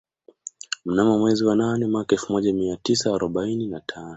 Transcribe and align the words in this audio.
Mnamo 0.85 1.19
mwezi 1.19 1.43
wa 1.45 1.55
nane 1.55 1.85
mwaka 1.87 2.15
elfu 2.15 2.33
moja 2.33 2.53
mia 2.53 2.77
tisa 2.77 3.15
arobaini 3.15 3.67
na 3.67 3.79
tano 3.79 4.09